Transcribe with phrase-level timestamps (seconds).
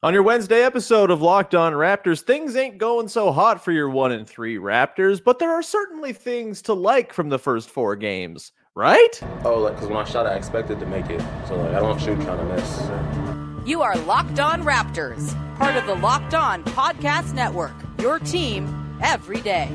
[0.00, 3.90] On your Wednesday episode of Locked On Raptors, things ain't going so hot for your
[3.90, 7.96] 1 and 3 Raptors, but there are certainly things to like from the first 4
[7.96, 9.20] games right?
[9.44, 11.20] Oh, like because when I shot, I expected to make it.
[11.48, 13.68] So like I don't shoot trying to miss.
[13.68, 17.74] You are Locked On Raptors, part of the Locked On Podcast Network.
[17.98, 19.68] Your team every day.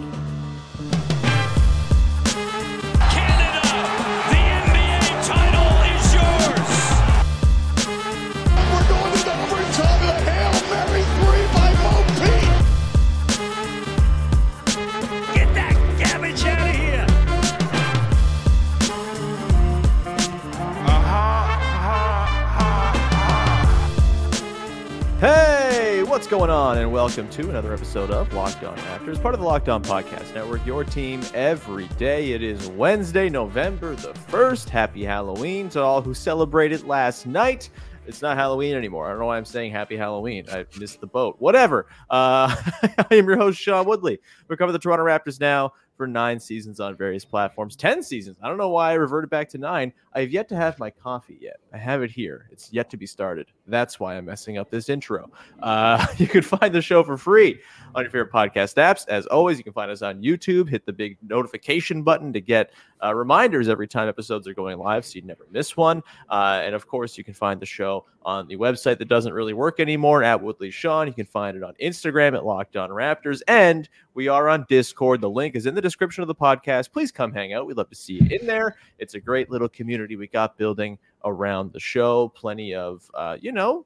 [26.23, 26.77] What's going on?
[26.77, 30.33] And welcome to another episode of Locked On Raptors, part of the Locked On Podcast
[30.33, 32.31] Network, your team every day.
[32.31, 34.69] It is Wednesday, November the 1st.
[34.69, 37.69] Happy Halloween to all who celebrated last night.
[38.07, 39.07] It's not Halloween anymore.
[39.07, 40.45] I don't know why I'm saying happy Halloween.
[40.49, 41.35] I missed the boat.
[41.39, 41.87] Whatever.
[42.09, 44.17] Uh, I am your host, Sean Woodley.
[44.47, 47.75] We cover the Toronto Raptors now for nine seasons on various platforms.
[47.75, 48.37] 10 seasons.
[48.41, 49.91] I don't know why I reverted back to nine.
[50.15, 51.57] I have yet to have my coffee yet.
[51.73, 52.47] I have it here.
[52.51, 53.47] It's yet to be started.
[53.67, 55.31] That's why I'm messing up this intro.
[55.61, 57.59] Uh, you can find the show for free
[57.95, 59.07] on your favorite podcast apps.
[59.07, 60.69] As always, you can find us on YouTube.
[60.69, 62.71] Hit the big notification button to get
[63.03, 66.01] uh, reminders every time episodes are going live so you never miss one.
[66.29, 69.53] Uh, and of course, you can find the show on the website that doesn't really
[69.53, 71.07] work anymore at Woodley Sean.
[71.07, 73.41] You can find it on Instagram at Locked On Raptors.
[73.47, 75.21] And we are on Discord.
[75.21, 76.91] The link is in the description of the podcast.
[76.91, 77.65] Please come hang out.
[77.65, 78.77] We'd love to see you in there.
[78.99, 82.29] It's a great little community we got building around the show.
[82.29, 83.85] Plenty of, uh, you know,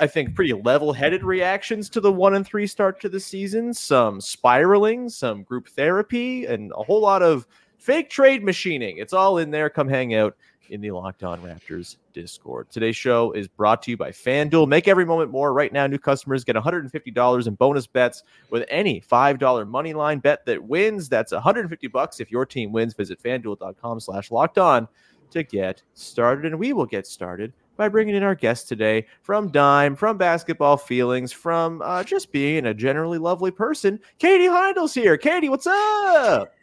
[0.00, 3.72] I think pretty level-headed reactions to the one and three start to the season.
[3.74, 7.46] Some spiraling, some group therapy, and a whole lot of
[7.78, 8.98] fake trade machining.
[8.98, 9.70] It's all in there.
[9.70, 10.36] Come hang out
[10.70, 12.70] in the Locked On Raptors Discord.
[12.70, 14.66] Today's show is brought to you by FanDuel.
[14.68, 15.52] Make every moment more.
[15.52, 20.46] Right now, new customers get $150 in bonus bets with any $5 money line bet
[20.46, 21.08] that wins.
[21.08, 22.94] That's 150 bucks if your team wins.
[22.94, 24.88] Visit fanduel.com slash locked on
[25.34, 26.46] to get started.
[26.46, 30.76] And we will get started by bringing in our guest today from Dime, from Basketball
[30.76, 34.00] Feelings, from uh, just being a generally lovely person.
[34.18, 35.16] Katie Heindl's here.
[35.16, 36.54] Katie, what's up?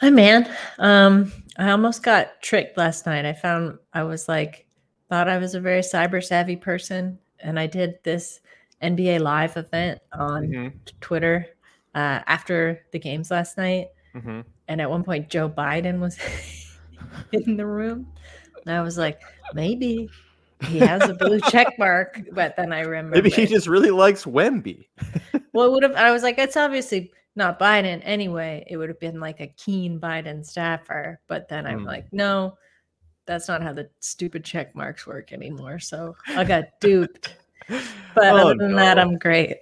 [0.00, 0.48] Hi, man.
[0.78, 3.24] Um, I almost got tricked last night.
[3.24, 4.66] I found I was like,
[5.08, 8.40] thought I was a very cyber savvy person, and I did this
[8.82, 10.76] NBA Live event on mm-hmm.
[11.00, 11.46] Twitter
[11.94, 13.88] uh, after the games last night.
[14.14, 14.40] Mm-hmm.
[14.68, 16.16] And at one point, Joe Biden was
[17.32, 18.06] in the room.
[18.66, 19.20] And I was like,
[19.54, 20.08] maybe
[20.66, 22.20] he has a blue check mark.
[22.32, 24.86] But then I remember maybe he just really likes Wemby.
[25.52, 25.94] well, it would have.
[25.94, 28.64] I was like, it's obviously not Biden anyway.
[28.68, 31.20] It would have been like a keen Biden staffer.
[31.28, 31.86] But then I'm mm.
[31.86, 32.58] like, no,
[33.26, 35.78] that's not how the stupid check marks work anymore.
[35.78, 37.36] So I got duped.
[37.68, 37.84] But
[38.16, 38.76] oh, other than no.
[38.76, 39.58] that, I'm great.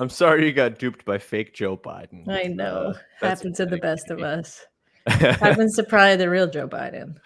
[0.00, 2.26] I'm sorry you got duped by fake Joe Biden.
[2.28, 2.94] I know.
[3.20, 4.64] Uh, Happens to the best of us.
[5.06, 7.16] Happens to probably the real Joe Biden.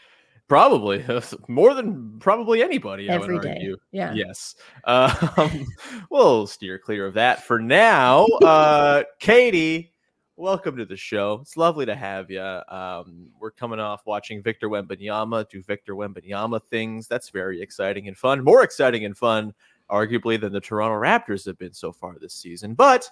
[0.48, 1.04] Probably
[1.48, 3.08] more than probably anybody.
[3.08, 3.74] Every day.
[3.90, 4.14] Yeah.
[4.14, 4.54] Yes.
[4.84, 5.66] Um,
[6.10, 8.26] we'll steer clear of that for now.
[8.44, 9.92] Uh, Katie,
[10.36, 11.40] welcome to the show.
[11.42, 12.40] It's lovely to have you.
[12.40, 17.08] Um, we're coming off watching Victor Wembanyama do Victor Wembanyama things.
[17.08, 18.44] That's very exciting and fun.
[18.44, 19.52] More exciting and fun,
[19.90, 22.74] arguably, than the Toronto Raptors have been so far this season.
[22.74, 23.10] But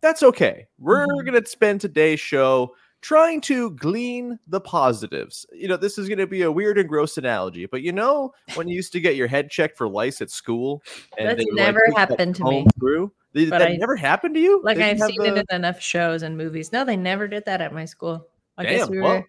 [0.00, 0.66] that's okay.
[0.80, 1.24] We're mm-hmm.
[1.24, 5.44] going to spend today's show trying to glean the positives.
[5.52, 8.32] You know, this is going to be a weird and gross analogy, but you know,
[8.54, 10.82] when you used to get your head checked for lice at school,
[11.18, 12.66] and that's never like, happened to me.
[12.78, 14.62] Through, but that I, never happened to you.
[14.62, 15.36] Like I've seen the...
[15.36, 16.72] it in enough shows and movies.
[16.72, 18.26] No, they never did that at my school.
[18.56, 19.26] I Damn, guess we well, were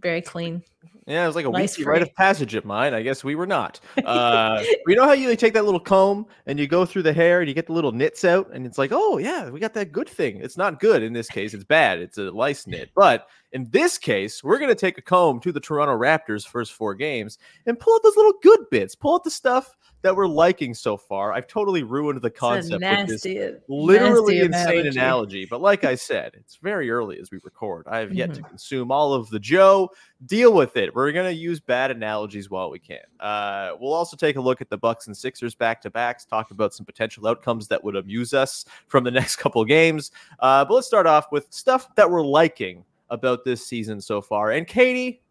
[0.00, 0.62] very clean.
[1.06, 2.92] Yeah, it was like a weekly rite of passage at mine.
[2.92, 3.80] I guess we were not.
[4.06, 7.12] Uh, you know how you like, take that little comb and you go through the
[7.12, 9.74] hair and you get the little nits out, and it's like, oh yeah, we got
[9.74, 10.40] that good thing.
[10.40, 11.98] It's not good in this case; it's bad.
[11.98, 12.90] It's a lice nit.
[12.94, 16.94] But in this case, we're gonna take a comb to the Toronto Raptors' first four
[16.94, 18.94] games and pull out those little good bits.
[18.94, 19.76] Pull out the stuff
[20.06, 21.32] that we're liking so far.
[21.32, 23.26] I've totally ruined the concept with this
[23.68, 25.46] literally nasty insane analogy.
[25.50, 27.86] But like I said, it's very early as we record.
[27.88, 29.90] I have yet to consume all of the Joe.
[30.24, 30.94] Deal with it.
[30.94, 33.00] We're gonna use bad analogies while we can.
[33.18, 36.52] Uh, we'll also take a look at the Bucks and Sixers back to backs, talk
[36.52, 40.12] about some potential outcomes that would amuse us from the next couple of games.
[40.38, 44.52] Uh, but let's start off with stuff that we're liking about this season so far.
[44.52, 45.22] And Katie,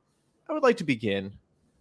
[0.49, 1.31] I would like to begin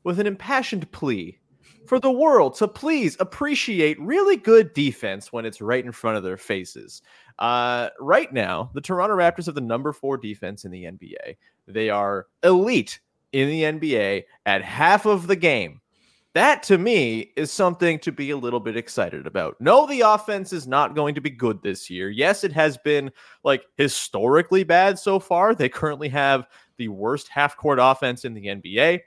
[0.04, 1.38] with an impassioned plea
[1.86, 6.22] for the world to please appreciate really good defense when it's right in front of
[6.22, 7.02] their faces.
[7.38, 11.36] Uh, right now, the Toronto Raptors have the number four defense in the NBA.
[11.66, 13.00] They are elite
[13.32, 15.80] in the NBA at half of the game.
[16.34, 19.56] That to me is something to be a little bit excited about.
[19.60, 22.10] No, the offense is not going to be good this year.
[22.10, 23.12] Yes, it has been
[23.44, 25.54] like historically bad so far.
[25.54, 26.46] They currently have
[26.76, 29.00] the worst half court offense in the NBA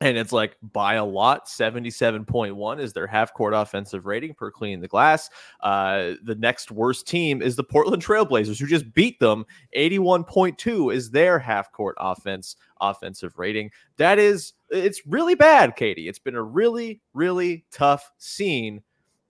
[0.00, 4.80] and it's like by a lot 77.1 is their half court offensive rating per clean
[4.80, 5.30] the glass.
[5.60, 9.44] Uh, the next worst team is the portland trailblazers who just beat them.
[9.76, 13.70] 81.2 is their half court offense offensive rating.
[13.96, 16.08] That is it's really bad katie.
[16.08, 18.82] It's been a really really tough scene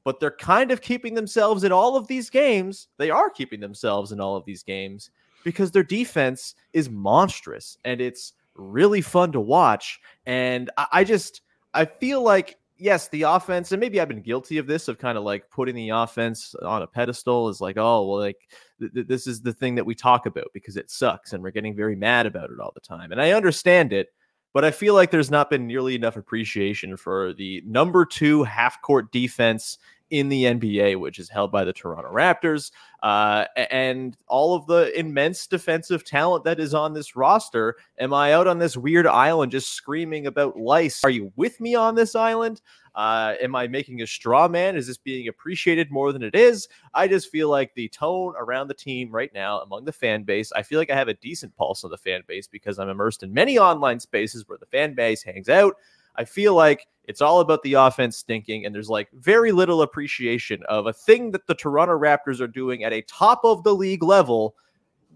[0.04, 2.88] but they're kind of keeping themselves in all of these games.
[2.98, 5.10] They are keeping themselves in all of these games
[5.44, 10.00] because their defense is monstrous and it's really fun to watch.
[10.26, 11.42] And I, I just
[11.72, 15.16] I feel like yes, the offense, and maybe I've been guilty of this, of kind
[15.16, 18.48] of like putting the offense on a pedestal is like, oh, well, like
[18.80, 21.50] th- th- this is the thing that we talk about because it sucks and we're
[21.50, 23.12] getting very mad about it all the time.
[23.12, 24.08] And I understand it,
[24.52, 28.80] but I feel like there's not been nearly enough appreciation for the number two half
[28.82, 29.78] court defense
[30.10, 32.70] in the NBA, which is held by the Toronto Raptors,
[33.02, 37.76] uh, and all of the immense defensive talent that is on this roster.
[37.98, 41.02] Am I out on this weird island just screaming about lice?
[41.04, 42.60] Are you with me on this island?
[42.94, 44.76] Uh, am I making a straw man?
[44.76, 46.68] Is this being appreciated more than it is?
[46.92, 50.52] I just feel like the tone around the team right now among the fan base,
[50.52, 53.22] I feel like I have a decent pulse on the fan base because I'm immersed
[53.22, 55.74] in many online spaces where the fan base hangs out.
[56.16, 60.62] I feel like it's all about the offense stinking, and there's like very little appreciation
[60.68, 64.02] of a thing that the Toronto Raptors are doing at a top of the league
[64.02, 64.54] level.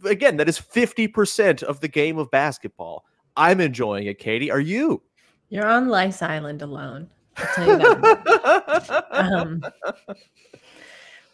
[0.04, 3.04] Again, that is 50% of the game of basketball.
[3.36, 4.50] I'm enjoying it, Katie.
[4.50, 5.02] Are you?
[5.48, 7.08] You're on Lice Island alone.
[7.36, 9.06] I'll tell you that.
[9.10, 9.64] um,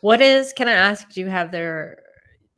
[0.03, 2.03] what is, can I ask, do you have their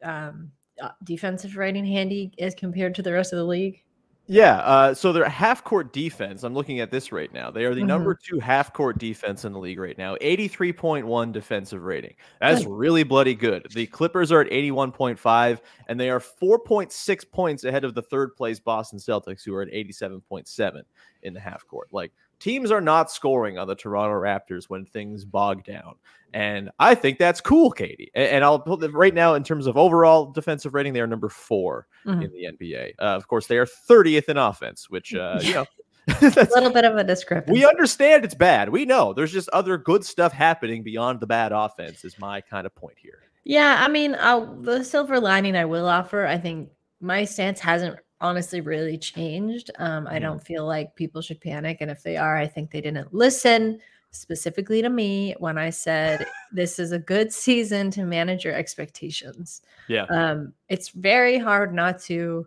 [0.02, 0.50] um,
[0.82, 3.82] uh, defensive rating handy as compared to the rest of the league?
[4.28, 6.42] Yeah, uh, so their half court defense.
[6.42, 7.48] I'm looking at this right now.
[7.52, 7.86] They are the Mhm.
[7.86, 10.16] number two half court defense in the league right now.
[10.20, 12.16] 83.1 defensive rating.
[12.40, 12.66] That's Good.
[12.66, 13.68] really bloody good.
[13.72, 18.58] The Clippers are at 81.5, and they are 4.6 points ahead of the third place
[18.58, 20.82] Boston Celtics, who are at 87.7
[21.22, 21.86] in the half court.
[21.92, 25.94] Like teams are not scoring on the Toronto Raptors when things bog down.
[26.34, 28.10] And I think that's cool, Katie.
[28.14, 31.28] And, I'll put them right now in terms of overall defensive rating, they are number
[31.30, 32.24] four Mhm.
[32.24, 32.94] in the NBA.
[32.98, 35.64] Uh, of course, they are 30th in offense, which uh, you know
[36.22, 37.58] A little bit of a discrepancy.
[37.60, 38.68] we understand it's bad.
[38.68, 42.04] We know there's just other good stuff happening beyond the bad offense.
[42.04, 43.22] Is my kind of point here.
[43.44, 47.96] Yeah, I mean, I'll, the silver lining I will offer, I think my stance hasn't
[48.20, 49.70] honestly really changed.
[49.78, 50.22] Um, I Mhm.
[50.22, 51.78] don't feel like people should panic.
[51.80, 53.78] And if they are, I think they didn't listen
[54.10, 59.60] specifically to me when I said this is a good season to manage your expectations.
[59.88, 60.04] Yeah.
[60.04, 62.46] Um, it's very hard not to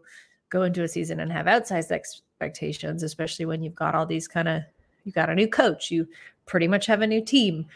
[0.49, 4.47] go into a season and have outsized expectations, especially when you've got all these kind
[4.47, 4.63] of,
[5.03, 6.07] you got a new coach, you
[6.47, 7.67] pretty much have a new team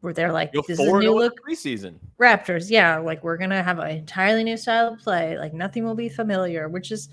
[0.00, 1.94] where they're like, Go this is a new look preseason.
[2.20, 5.38] Raptors, yeah, like we're gonna have an entirely new style of play.
[5.38, 7.08] Like nothing will be familiar, which is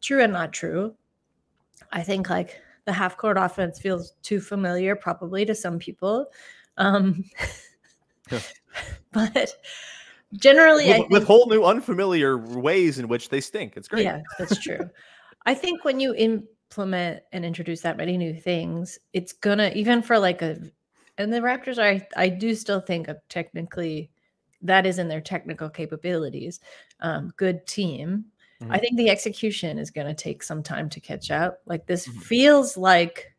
[0.00, 0.94] true and not true.
[1.92, 6.26] I think like the half court offense feels too familiar, probably to some people.
[6.76, 7.24] Um,
[8.30, 8.40] Yeah.
[9.12, 9.54] but
[10.34, 13.76] generally, I With, with whole new unfamiliar ways in which they stink.
[13.76, 14.04] It's great.
[14.04, 14.88] yeah, that's true.
[15.46, 20.18] I think when you implement and introduce that many new things, it's gonna even for
[20.18, 20.58] like a
[21.16, 24.10] and the Raptors are I do still think of technically
[24.62, 26.60] that is in their technical capabilities.
[27.00, 28.26] Um, good team.
[28.60, 28.80] I Mhm.
[28.80, 31.60] think the execution is gonna take some time to catch up.
[31.66, 32.22] Like this Mhm.
[32.22, 33.32] feels like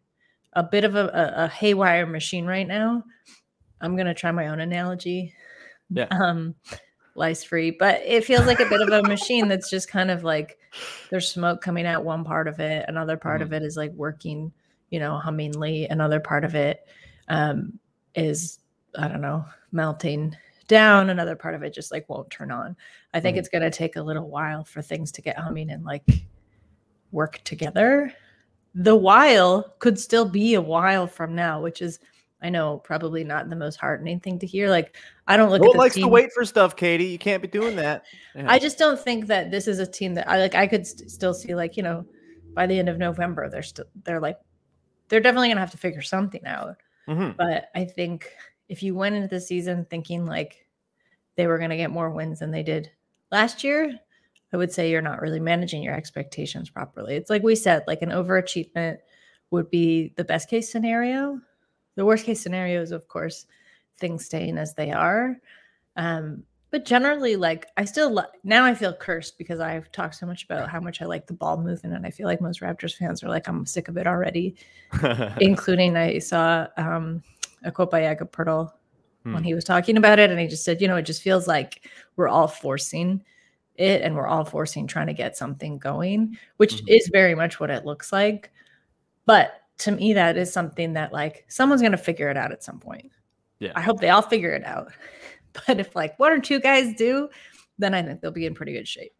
[0.53, 3.03] a bit of a, a, a haywire machine right now.
[3.81, 5.33] I'm gonna try my own analogy.
[5.89, 6.07] Yeah.
[6.11, 6.55] Um
[7.15, 10.23] lice free, but it feels like a bit of a machine that's just kind of
[10.23, 10.57] like
[11.09, 14.53] there's smoke coming out one part of it, another part of it is like working,
[14.89, 16.85] you know, hummingly, another part of it
[17.27, 17.77] um
[18.15, 18.59] is
[18.97, 20.35] I don't know, melting
[20.69, 22.77] down, another part of it just like won't turn on.
[23.13, 23.39] I think Mhm.
[23.39, 26.03] it's going to take a little while for things to get humming and like
[27.11, 28.13] work together.
[28.75, 31.99] The while could still be a while from now, which is
[32.41, 34.69] I know probably not the most heartening thing to hear.
[34.69, 34.95] Like
[35.27, 36.03] I don't look no at the likes team.
[36.03, 37.03] to wait for stuff, Katie.
[37.07, 38.05] You can't be doing that.
[38.33, 38.45] Yeah.
[38.47, 40.55] I just don't think that this is a team that I like.
[40.55, 42.05] I could st- still see like you know,
[42.53, 44.37] by the end of November, they're still they're like
[45.09, 46.77] they're definitely gonna have to figure something out.
[47.09, 47.35] Mhm.
[47.35, 48.31] But I think
[48.69, 50.65] if you went into the season thinking like
[51.35, 52.89] they were gonna get more wins than they did
[53.31, 53.99] last year,
[54.53, 57.15] I would say you're not really managing your expectations properly.
[57.15, 58.97] It's like we said, like an overachievement
[59.51, 61.39] would be the best case scenario.
[61.95, 63.45] The worst case scenario is, of course,
[63.99, 65.39] things staying as they are.
[65.95, 70.27] Um, but generally, like I still li- now I feel cursed because I've talked so
[70.27, 72.95] much about how much I like the ball movement, and I feel like most Raptors
[72.95, 74.55] fans are like, I'm sick of it already.
[75.41, 77.23] Including I saw um,
[77.63, 78.71] a quote by Jakob Poeltl
[79.23, 79.33] Hmm.
[79.33, 81.45] when he was talking about it, and he just said, you know, it just feels
[81.47, 83.21] like we're all forcing
[83.75, 86.97] it, and we're all forcing trying to get something going, which Mhm.
[86.97, 88.49] is very much what it looks like.
[89.25, 92.63] But to me, that is something that like someone's going to figure it out at
[92.63, 93.11] some point.
[93.59, 93.73] Yeah.
[93.75, 94.91] I hope they all figure it out.
[95.67, 97.27] But if like one or two guys do,
[97.79, 99.13] then I think they'll be in pretty good shape.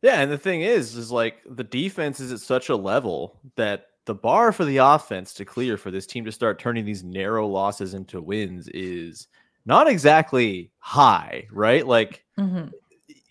[0.00, 3.88] Yeah, and the thing is, is like the defense is at such a level that
[4.04, 7.46] the bar for the offense to clear for this team to start turning these narrow
[7.46, 9.28] losses into wins is
[9.64, 11.86] not exactly high, right?
[11.86, 12.72] Like Mhm.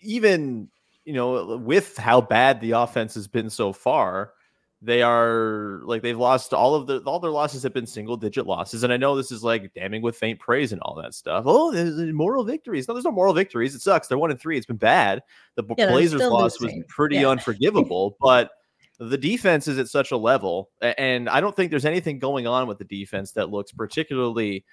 [0.00, 0.68] even
[1.04, 4.32] you know with how bad the offense has been so far
[4.84, 8.46] they are like they've lost all of the all their losses have been single digit
[8.46, 8.82] losses.
[8.82, 11.44] And i know this is like damning with faint praise and all that stuff.
[11.46, 12.88] Oh there's moral victories.
[12.88, 13.74] No there's no moral victories.
[13.76, 14.08] It sucks.
[14.08, 14.56] They're one and three.
[14.56, 15.22] It's been bad.
[15.54, 17.28] The Yeah, blazers loss was pretty Yeah.
[17.30, 18.50] unforgivable but
[19.10, 22.66] the defense is at such a level and i don't think there's anything going on
[22.66, 24.64] with the defense that looks particularly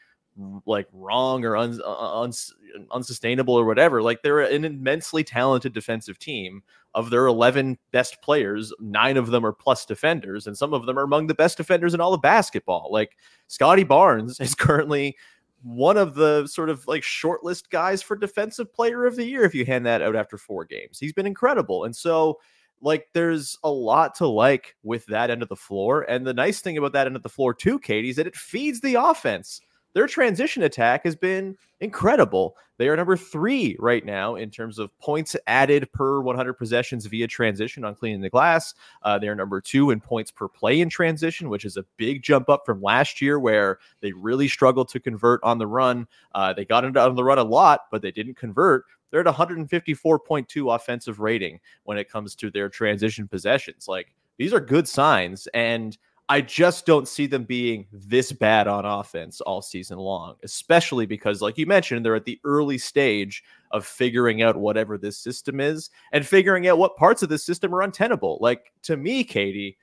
[0.65, 2.53] like wrong or un, uh, uns,
[2.91, 4.01] unsustainable or whatever.
[4.01, 6.63] Like they're an immensely talented defensive team.
[6.95, 10.97] Of their 11 best players, nine of them are plus defenders, and some of them
[10.97, 12.89] are among the best defenders in all of basketball.
[12.91, 15.15] Like Scottie Barnes is currently
[15.61, 19.53] one of the sort of like shortlist guys for defensive player of the year if
[19.53, 20.97] you hand that out after four games.
[20.97, 21.83] He's been incredible.
[21.83, 22.39] And so
[22.81, 26.01] like there's a lot to like with that end of the floor.
[26.03, 28.35] And the nice thing about that end of the floor too, Katie, is that it
[28.35, 29.61] feeds the offense.
[29.93, 32.55] Their transition attack has been incredible.
[32.77, 37.27] They are number three right now in terms of points added per 100 possessions via
[37.27, 38.73] transition on cleaning the glass.
[39.01, 42.21] Uh, they are number two in points per play in transition, which is a big
[42.21, 46.07] jump up from last year where they really struggled to convert on the run.
[46.35, 48.85] Uh, they got into on the run a lot, but they didn't convert.
[49.11, 53.87] They're at 154.2 offensive rating when it comes to their transition possessions.
[53.87, 55.47] Like these are good signs.
[55.53, 55.97] And
[56.31, 61.41] I just don't see them being this bad on offense all season long, especially because,
[61.41, 65.89] like you mentioned, they're at the early stage of figuring out whatever this system is
[66.11, 68.37] and figuring out what parts of this system are untenable.
[68.41, 69.79] Like to me, Katie,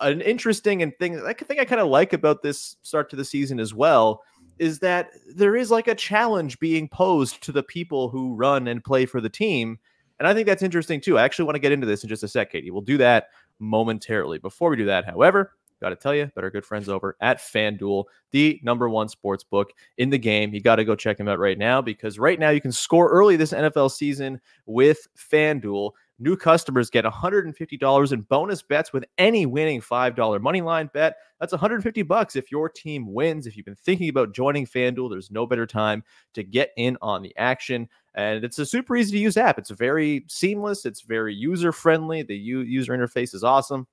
[0.00, 3.24] an interesting and thing I think I kind of like about this start to the
[3.24, 4.22] season as well
[4.60, 8.84] is that there is like a challenge being posed to the people who run and
[8.84, 9.78] play for the team.
[10.18, 11.16] And I think that's interesting too.
[11.16, 12.70] I actually want to get into this in just a sec, Katie.
[12.70, 14.38] We'll do that momentarily.
[14.38, 17.38] Before we do that, however, got to tell you about our good friends over at
[17.38, 20.52] FanDuel, the number one sports book in the game.
[20.52, 23.08] You got to go check them out right now because right now you can score
[23.10, 25.92] early this NFL season with FanDuel.
[26.22, 31.16] New customers get $150 in bonus bets with any winning $5 money line bet.
[31.40, 33.46] That's 150 bucks if your team wins.
[33.46, 37.22] If you've been thinking about joining FanDuel, there's no better time to get in on
[37.22, 37.88] the action.
[38.14, 39.58] And it's a super easy to use app.
[39.58, 42.22] It's very seamless, it's very user friendly.
[42.22, 43.86] The u- user interface is awesome.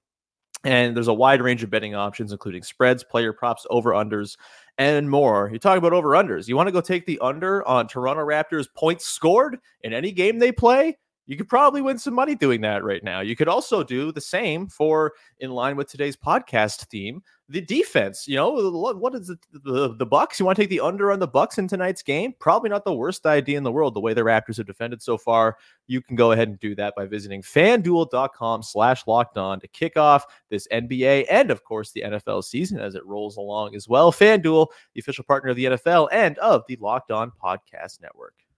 [0.66, 4.36] And there's a wide range of betting options, including spreads, player props, over unders,
[4.78, 5.50] and more.
[5.54, 6.50] You talk about over unders.
[6.50, 10.40] You want to go take the under on Toronto Raptors points scored in any game
[10.40, 10.98] they play?
[11.28, 13.20] You could probably win some money doing that right now.
[13.20, 18.30] You could also do the same for, in line with today's podcast theme, the defense.
[18.30, 19.40] You know, what, is it?
[19.52, 20.40] The, the Bucks.
[20.40, 22.34] You want to take the under on the Bucks in tonight's game?
[22.40, 23.94] Probably not the worst idea in the world.
[23.94, 25.58] The way the Raptors have defended so far,
[25.88, 30.26] you can go ahead and do that by visiting FanDuel.com/slash locked on to kick off
[30.50, 34.14] this NBA and, of course, the NFL season as it rolls along as well.
[34.14, 38.47] FanDuel, the official partner of the NFL and of the Locked On Podcast Network.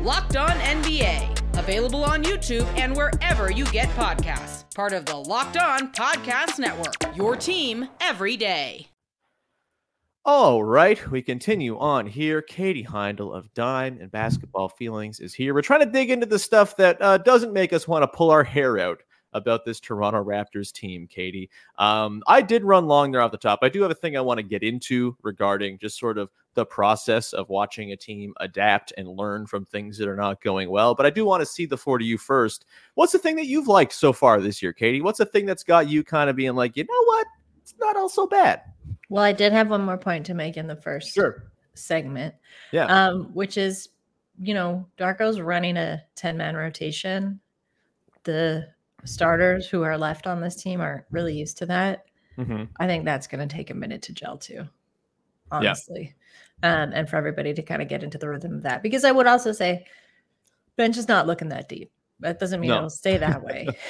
[0.00, 4.64] Locked On NBA, available on YouTube and wherever you get podcasts.
[4.74, 8.88] Part of the Locked On Podcast Network, your team every day.
[10.26, 12.42] All right, we continue on here.
[12.42, 15.54] Katie Heindl of Dime and Basketball Feelings is here.
[15.54, 18.30] We're trying to dig into the stuff that uh, doesn't make us want to pull
[18.30, 19.02] our hair out
[19.34, 21.50] about this Toronto Raptors team, Katie.
[21.78, 23.58] Um, I did run long there off the top.
[23.62, 26.64] I do have a thing I want to get into regarding just sort of the
[26.64, 30.94] process of watching a team adapt and learn from things that are not going well.
[30.94, 32.64] But I do want to see the floor to you first.
[32.94, 35.00] What's the thing that you've liked so far this year, Katie?
[35.02, 37.26] What's the thing that's got you kind of being like, you know what?
[37.60, 38.62] It's not all so bad.
[39.08, 41.50] Well, I did have one more point to make in the first Sure.
[41.74, 42.34] segment,
[42.70, 42.84] Yeah.
[42.86, 43.88] um, which is,
[44.40, 47.40] you know, Darko's running a 10 man rotation.
[48.24, 48.68] The
[49.04, 52.06] starters who are left on this team aren't really used to that.
[52.38, 52.64] mm-hmm.
[52.78, 54.66] I think that's going to take a minute to gel too,
[55.50, 56.14] honestly.
[56.62, 58.82] Um, and for everybody to kind of get into the rhythm of that.
[58.82, 59.84] Because I would also say,
[60.76, 61.90] bench is not looking that deep.
[62.20, 62.78] That doesn't mean No.
[62.78, 63.68] it'll stay that way.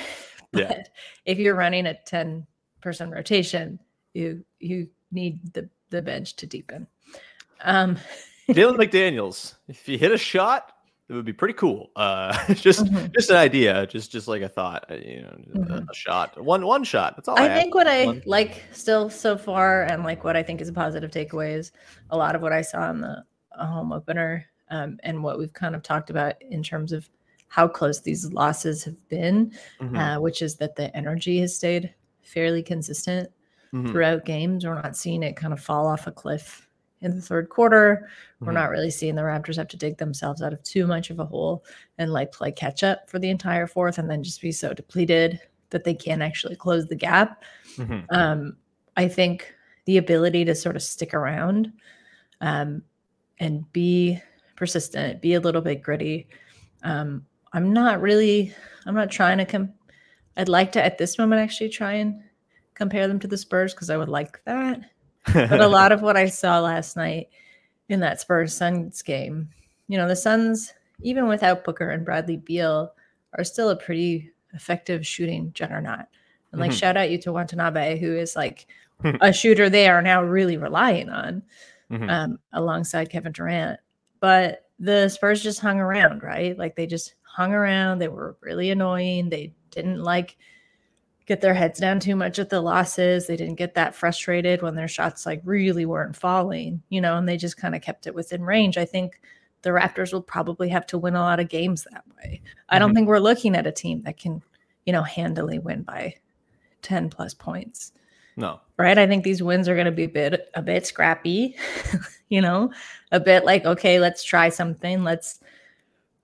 [0.52, 0.68] Yeah.
[0.68, 0.88] But
[1.24, 2.46] if you're running a 10
[2.80, 3.80] person rotation,
[4.12, 6.86] you you need the, the bench to deepen.
[7.62, 7.96] Um,
[8.48, 10.73] Jalen McDaniels, if you hit a shot,
[11.08, 11.90] it would be pretty cool.
[11.96, 13.12] Uh, just Mhm.
[13.14, 15.86] just an idea, just just like a thought, uh, you know, a- Mhm.
[15.90, 17.16] a shot, one one shot.
[17.16, 17.38] That's all.
[17.38, 18.22] I, I think what I One.
[18.26, 21.72] like still so far, and like what I think is a positive takeaway is
[22.10, 25.74] a lot of what I saw in the home opener, um, and what we've kind
[25.74, 27.08] of talked about in terms of
[27.48, 31.94] how close these losses have been, Mhm, uh, which is that the energy has stayed
[32.22, 33.30] fairly consistent
[33.72, 34.64] mhm, throughout games.
[34.66, 36.68] We're not seeing it kind of fall off a cliff
[37.04, 38.08] in the third quarter.
[38.40, 38.54] We're mhm.
[38.54, 41.24] not really seeing the Raptors have to dig themselves out of too much of a
[41.24, 41.64] hole
[41.98, 45.40] and like play catch up for the entire fourth and then just be so depleted
[45.70, 47.44] that they can't actually close the gap.
[47.76, 48.06] Mhm.
[48.10, 48.56] Um,
[48.96, 51.72] I think the ability to sort of stick around
[52.40, 52.82] um,
[53.38, 54.20] and be
[54.56, 56.26] persistent, be a little bit gritty.
[56.82, 58.54] Um, I'm not really,
[58.86, 59.72] I'm not trying to come.
[60.36, 62.22] I'd like to at this moment actually try and
[62.74, 64.80] compare them to the Spurs because I would like that
[65.32, 67.28] but a lot of what I saw last night
[67.88, 69.48] in that Spurs Suns game,
[69.88, 72.92] you know, the Suns, even without Booker and Bradley Beal,
[73.36, 76.06] are still a pretty effective shooting juggernaut.
[76.52, 76.78] And like, Mhm.
[76.78, 78.66] shout out you to Watanabe, who is like
[79.20, 81.42] a shooter they are now really relying on
[81.90, 82.08] Mhm.
[82.10, 83.80] um, alongside Kevin Durant.
[84.20, 86.56] But the Spurs just hung around, right?
[86.56, 87.98] Like they just hung around.
[87.98, 89.28] They were really annoying.
[89.28, 90.36] They didn't like
[91.26, 93.26] get their heads down too much at the losses.
[93.26, 97.28] They didn't get that frustrated when their shots like really weren't falling, you know, and
[97.28, 98.76] they just kind of kept it within range.
[98.76, 99.20] I think
[99.62, 102.42] the Raptors will probably have to win a lot of games that way.
[102.68, 102.94] I don't Mhm.
[102.94, 104.42] think we're looking at a team that can,
[104.84, 106.14] you know, handily win by
[106.82, 107.92] 10 plus points
[108.36, 108.60] no.
[108.76, 108.98] right?
[108.98, 111.56] I think these wins are going to be a bit a bit scrappy,
[112.28, 112.70] you know,
[113.12, 115.40] a bit like okay, let's try something, let's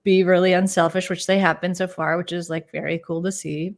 [0.03, 3.31] be really unselfish, which they have been so far, which is like very cool to
[3.31, 3.75] see.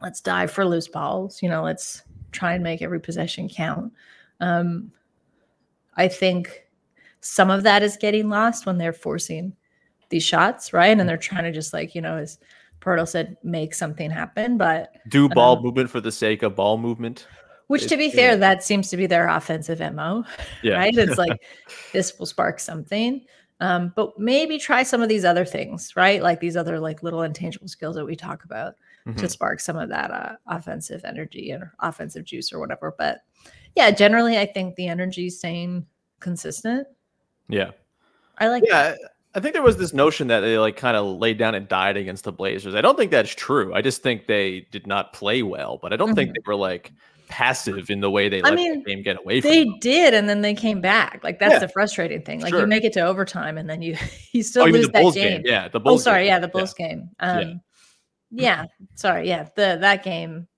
[0.00, 3.92] Let's dive for loose balls, you know, let's try and make every possession count.
[4.40, 4.92] Um,
[5.96, 6.66] I think
[7.20, 9.54] some of that is getting lost when they're forcing
[10.10, 10.96] these shots, right?
[10.98, 12.38] And they're trying to just like, you know, as
[12.80, 14.56] Poeltl said, make something happen.
[14.56, 17.26] But Do ball Um, movement for the sake of ball movement.
[17.66, 20.24] which, to be fair, that seems to be their offensive MO,
[20.62, 20.74] Yeah.
[20.74, 20.96] right?
[20.96, 21.42] It's like
[21.92, 23.22] this will spark something.
[23.60, 26.22] Um, but maybe try some of these other things, right?
[26.22, 28.76] Like these other like little intangible skills that we talk about
[29.16, 29.30] to Mhm.
[29.30, 32.94] spark some of that uh, offensive energy and offensive juice or whatever.
[32.98, 33.20] But
[33.74, 35.86] yeah, generally, I think the energy is staying
[36.20, 36.86] consistent.
[37.48, 37.70] Yeah.
[38.38, 38.94] I like Yeah.
[39.34, 41.96] I think there was this notion that they like kind of laid down and died
[41.96, 42.74] against the Blazers.
[42.74, 43.72] I don't think that's true.
[43.74, 46.92] I just think they did not play well, but I don't think they were like
[47.28, 48.46] passive in the way they Mm-hmm.
[48.46, 49.78] I let mean, the game get away from They them.
[49.80, 51.20] did, and then they came back.
[51.22, 51.58] Like that's Yeah.
[51.60, 52.40] the frustrating thing.
[52.40, 52.60] Like Sure.
[52.60, 53.96] you make it to overtime, and then you
[54.32, 55.42] you still Oh, you mean lose the that Bulls game.
[55.42, 55.42] game?
[55.44, 56.04] Yeah, the Oh, Bulls.
[56.04, 56.26] sorry, game.
[56.28, 57.10] yeah, the Bulls game.
[57.20, 57.54] Um, yeah.
[58.94, 60.48] Sorry, yeah, the that game.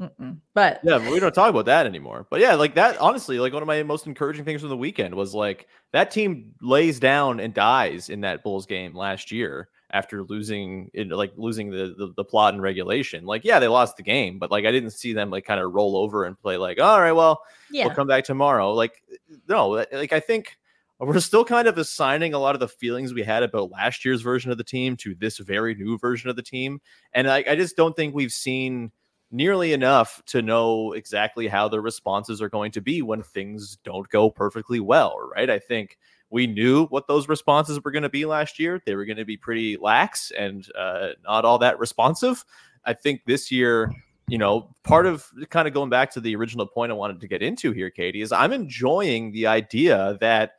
[0.00, 0.38] Mm-mm.
[0.54, 2.26] But Yeah, but we don't talk about that anymore.
[2.30, 5.14] But yeah, like that, honestly, like one of my most encouraging things from the weekend
[5.14, 10.22] was like that team lays down and dies in that Bulls game last year after
[10.22, 13.26] losing in like losing the, the the plot and regulation.
[13.26, 15.72] Like, yeah, they lost the game, but like I didn't see them like kind of
[15.74, 18.72] roll over and play like, all right, well, yeah, we'll come back tomorrow.
[18.72, 19.02] Like,
[19.48, 20.56] no, like I think
[21.00, 24.20] we're still kind of assigning a lot of the feelings we had about last year's
[24.20, 26.80] version of the team to this very new version of the team.
[27.14, 28.92] And I, I just don't think we've seen
[29.30, 34.08] nearly enough to know exactly how the responses are going to be when things don't
[34.10, 35.48] go perfectly well, right?
[35.48, 35.96] I think
[36.30, 38.80] we knew what those responses were going to be last year.
[38.84, 42.44] They were going to be pretty lax and uh, not all that responsive.
[42.84, 43.92] I think this year,
[44.28, 47.28] you know, part of kind of going back to the original point I wanted to
[47.28, 50.52] get into here, Katie, is I'm enjoying the idea that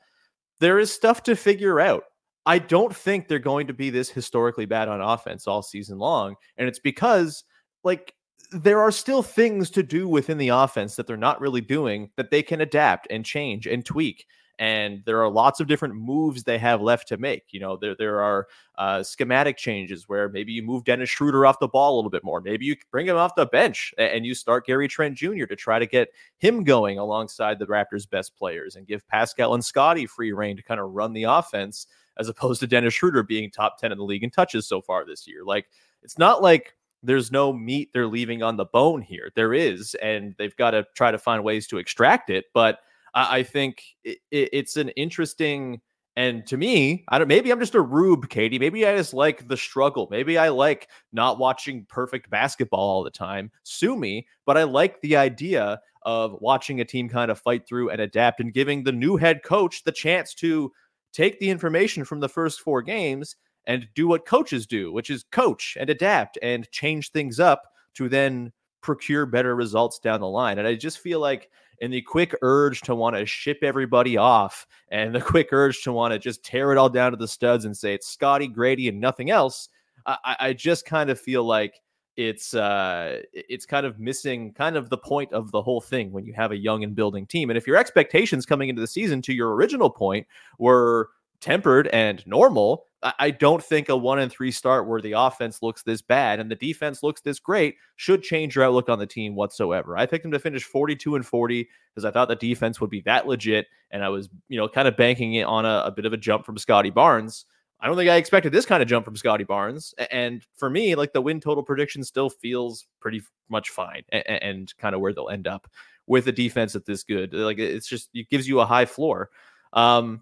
[0.61, 2.03] there is stuff to figure out.
[2.45, 6.35] I don't think they're going to be this historically bad on offense all season long.
[6.57, 7.43] And it's because,
[7.83, 8.13] like,
[8.51, 12.31] there are still things to do within the offense that they're not really doing that
[12.31, 14.25] they can adapt and change and tweak.
[14.59, 17.45] And there are lots of different moves they have left to make.
[17.51, 21.59] You know, there there are uh, schematic changes where maybe you move Dennis Schroeder off
[21.59, 22.41] the ball a little bit more.
[22.41, 25.45] Maybe you bring him off the bench and you start Gary Trent Jr.
[25.45, 29.65] to try to get him going alongside the Raptors' best players and give Pascal and
[29.65, 31.87] Scottie free reign to kind of run the offense
[32.17, 35.05] as opposed to Dennis Schroeder being top 10 in the league in touches so far
[35.05, 35.43] this year.
[35.43, 35.67] Like,
[36.03, 39.31] it's not like there's no meat they're leaving on the bone here.
[39.35, 42.45] There is, and they've got to try to find ways to extract it.
[42.53, 42.79] But
[43.13, 45.81] I, I think it, it's an interesting.
[46.17, 47.27] And to me, I don't.
[47.27, 48.59] Maybe I'm just a rube, Katie.
[48.59, 50.07] Maybe I just like the struggle.
[50.11, 53.49] Maybe I like not watching perfect basketball all the time.
[53.63, 57.91] Sue me, but I like the idea of watching a team kind of fight through
[57.91, 60.71] and adapt, and giving the new head coach the chance to
[61.13, 65.23] take the information from the first four games and do what coaches do, which is
[65.31, 67.61] coach and adapt and change things up
[67.93, 70.57] to then procure better results down the line.
[70.57, 71.49] And I just feel like
[71.81, 75.91] in the quick urge to want to ship everybody off and the quick urge to
[75.91, 78.87] want to just tear it all down to the studs and say it's Scottie Gradey
[78.87, 79.67] and nothing else,
[80.05, 81.81] I, I just kind of feel like
[82.17, 86.25] it's uh it's kind of missing kind of the point of the whole thing when
[86.25, 87.49] you have a young and building team.
[87.49, 90.27] And if your expectations coming into the season to your original point
[90.59, 91.09] were
[91.41, 95.81] tempered and normal, I don't think a one and three start where the offense looks
[95.81, 99.33] this bad and the defense looks this great should change your outlook on the team
[99.33, 99.97] whatsoever.
[99.97, 103.01] I picked them to finish 42 and 40 because I thought the defense would be
[103.01, 103.65] that legit.
[103.89, 106.17] And I was, you know, kind of banking it on a, a bit of a
[106.17, 107.45] jump from Scottie Barnes.
[107.79, 109.95] I don't think I expected this kind of jump from Scottie Barnes.
[110.11, 114.77] And for me, like the win total prediction still feels pretty much fine and, and
[114.77, 115.67] kind of where they'll end up
[116.05, 117.33] with a defense that this good.
[117.33, 119.31] Like it's just, it gives you a high floor.
[119.73, 120.21] Um,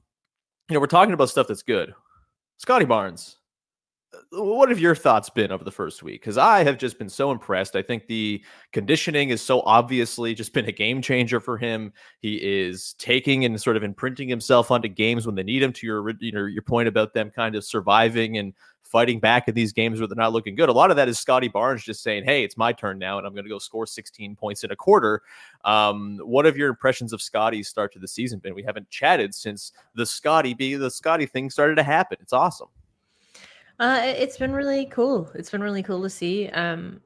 [0.69, 1.93] you know, we're talking about stuff that's good.
[2.57, 3.37] Scottie Barnes,
[4.31, 6.21] what have your thoughts been over the first week?
[6.21, 7.75] Because I have just been so impressed.
[7.75, 11.91] I think the conditioning is so obviously just been a game changer for him.
[12.19, 15.73] He is taking and sort of imprinting himself onto games when they need him.
[15.73, 19.53] To your you know your point about them kind of surviving and fighting back in
[19.53, 20.67] these games where they're not looking good.
[20.67, 23.25] A lot of that is Scottie Barnes just saying, "Hey, it's my turn now, and
[23.25, 25.23] I'm going to go score 16 points in a quarter."
[25.65, 28.53] Um, what have your impressions of Scottie's start to the season been?
[28.53, 32.17] We haven't chatted since the Scottie be the Scottie thing started to happen.
[32.21, 32.69] It's awesome.
[33.79, 35.31] Uh, it's been really cool.
[35.35, 36.49] It's been really cool to see.
[36.49, 37.01] Um,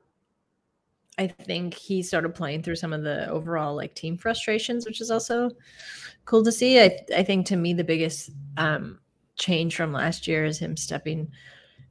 [1.20, 5.12] I think he started playing through some of the overall like team frustrations, which is
[5.12, 5.52] also
[6.26, 6.82] cool to see.
[6.82, 9.00] I I think to me the biggest um,
[9.36, 11.32] change from last year is him stepping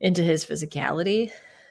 [0.01, 1.31] into his physicality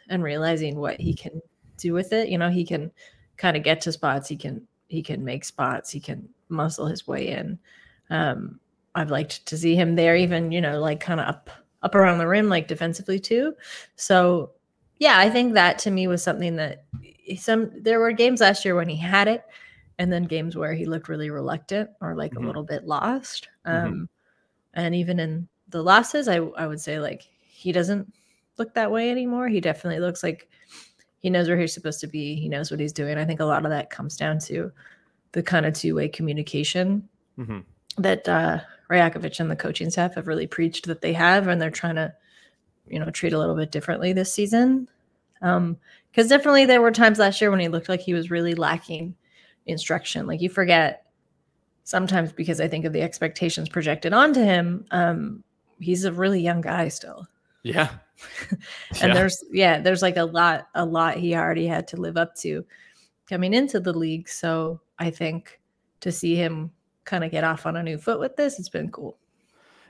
[0.10, 1.41] and realizing what he can
[1.78, 2.30] do with it.
[2.30, 2.91] You know, he can
[3.38, 4.30] kind of get to spots.
[4.30, 5.91] He can he can make spots.
[5.91, 7.60] He can muscle his way in.
[8.10, 8.60] Um,
[8.95, 11.50] I've liked to see him there, even you know, like kind of up
[11.84, 13.54] up around the rim, like defensively too.
[13.96, 14.52] So
[15.00, 16.86] yeah, I think that to me was something that
[17.38, 19.44] some there were games last year when he had it,
[19.98, 22.44] and then games where he looked really reluctant or like mm-hmm.
[22.44, 23.50] a little bit lost.
[23.65, 23.86] Mm-hmm.
[23.86, 24.04] Um, mm-hmm.
[24.76, 28.13] and even in the losses, I I would say like he doesn't
[28.58, 29.48] look that way anymore.
[29.48, 30.50] He definitely looks like
[31.20, 32.36] he knows where he's supposed to be.
[32.36, 33.17] He knows what he's doing.
[33.17, 34.72] I think a lot of that comes down to
[35.32, 37.60] the kind of two way communication mm-hmm.
[37.98, 38.60] that uh,
[38.91, 42.13] Rajakovic and the coaching staff have really preached that they have, and they're trying to,
[42.88, 44.88] you know, treat a little bit differently this season.
[45.39, 45.77] Because um,
[46.27, 49.15] definitely there were times last year when he looked like he was really lacking
[49.65, 50.27] instruction.
[50.27, 51.06] Like you forget
[51.84, 54.86] sometimes because I think of the expectations projected onto him.
[54.91, 55.43] Um,
[55.80, 57.27] he's a really young guy still.
[57.63, 57.89] Yeah.
[58.49, 58.60] and
[59.10, 59.13] yeah.
[59.13, 62.65] there's yeah, there's like a lot a lot he already had to live up to
[63.27, 64.30] coming into the league.
[64.30, 65.60] So I think
[66.01, 66.71] to see him
[67.06, 69.18] kind of get off on a new foot with this, it's been cool.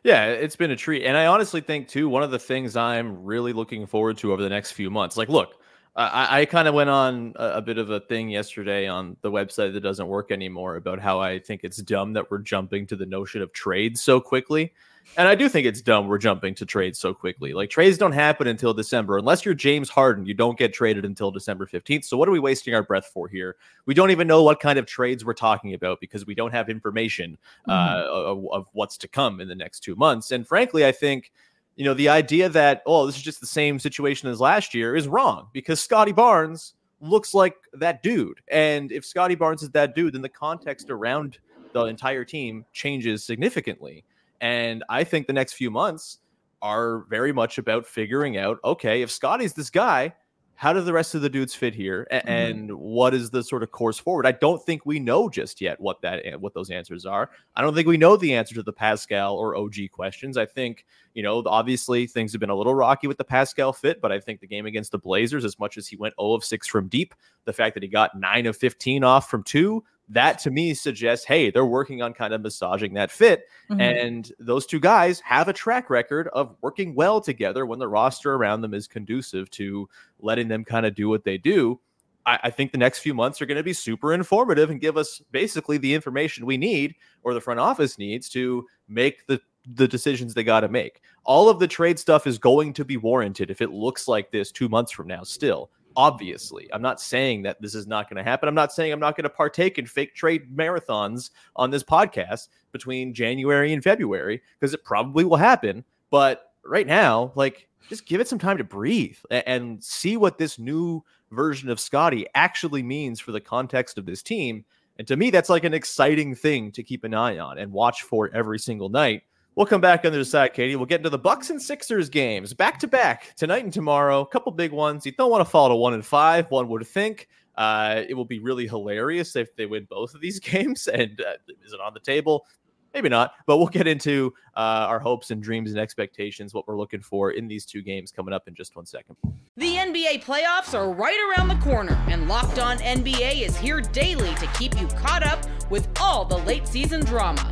[0.04, 1.06] Yeah, it's been a treat.
[1.06, 4.42] And I honestly think too, one of the things I'm really looking forward to over
[4.42, 5.56] the next few months, like look,
[5.96, 9.32] I, I kind of went on a, a, bit of a thing yesterday on the
[9.32, 12.96] website that doesn't work anymore about how I think it's dumb that we're jumping to
[12.96, 14.74] the notion of trade so quickly.
[15.18, 17.54] And I do think it's dumb we're jumping to trades so quickly.
[17.54, 19.18] Like trades don't happen until December.
[19.18, 22.06] Unless you're James Harden, you don't get traded until December 15th.
[22.06, 23.58] So what are we wasting our breath for here?
[23.86, 26.70] We don't even know what kind of trades we're talking about because we don't have
[26.70, 27.38] information
[27.68, 28.10] uh, mm-hmm.
[28.10, 30.32] of, of what's to come in the next two months.
[30.32, 31.32] And frankly, I think
[31.76, 34.96] you know the idea that oh this is just the same situation as last year
[34.96, 38.40] is wrong because Scottie Barnes looks like that dude.
[38.50, 41.40] And if Scottie Barnes is that dude, then the context around
[41.74, 44.04] the entire team changes significantly.
[44.42, 46.18] And I think the next few months
[46.62, 50.14] are very much about figuring out okay, if Scottie's this guy,
[50.62, 52.28] how do the rest of the dudes fit here mm-hmm.
[52.28, 52.78] and mm-hmm.
[52.78, 56.00] what is the sort of course forward i don't think we know just yet what
[56.02, 59.36] that what those answers are i don't think we know the answer to the pascal
[59.36, 63.18] or og questions i think you know obviously things have been a little rocky with
[63.18, 65.96] the pascal fit but i think the game against the blazers as much as he
[65.96, 69.32] went 0 of 6 from deep the fact that he got 9 of 15 off
[69.32, 73.48] from 2 that to me suggests, hey, they're working on kind of massaging that fit.
[73.70, 73.82] Mhm.
[73.82, 78.34] And those two guys have a track record of working well together when the roster
[78.36, 79.88] around them is conducive to
[80.20, 81.80] letting them kind of do what they do.
[82.26, 84.98] I, I think the next few months are going to be super informative and give
[84.98, 89.42] us basically the information we need or the front office needs to make the
[89.76, 91.02] the decisions they got to make.
[91.24, 94.52] All of the trade stuff is going to be warranted if it looks like this
[94.52, 95.70] two months from now, still.
[95.96, 98.48] Obviously, I'm not saying that this is not going to happen.
[98.48, 102.48] I'm not saying I'm not going to partake in fake trade marathons on this podcast
[102.72, 105.84] between January and February because it probably will happen.
[106.10, 110.58] But right now, like, just give it some time to breathe and see what this
[110.58, 114.64] new version of Scottie actually means for the context of this team.
[114.98, 118.04] And to me, that's like an exciting thing to keep an eye on and watch
[118.04, 119.24] for every single night.
[119.56, 120.78] We'll come back on the side, Katie.
[120.78, 124.22] We'll get into the Bucks and Sixers games back to back tonight and tomorrow.
[124.22, 125.06] A couple big ones.
[125.06, 126.50] You don't want to fall to one and five.
[126.50, 130.40] One would think uh, it will be really hilarious if they win both of these
[130.40, 130.88] games.
[130.88, 131.34] And uh,
[131.66, 132.46] is it on the table?
[132.94, 133.34] Maybe not.
[133.46, 137.32] But we'll get into uh, our hopes and dreams and expectations, what we're looking for
[137.32, 139.18] in these two games coming up in just one second.
[139.58, 144.34] The NBA playoffs are right around the corner, and Locked On NBA is here daily
[144.36, 147.52] to keep you caught up with all the late season drama.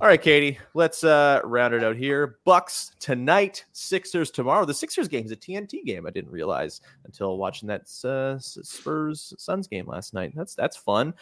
[0.00, 2.38] All right, Katie, let's uh, round it out here.
[2.44, 4.64] Bucks tonight, Sixers tomorrow.
[4.64, 6.06] The Sixers game is a TNT game.
[6.06, 10.34] I didn't realize until watching that uh, Spurs Suns game last night.
[10.36, 11.14] That's that's fun.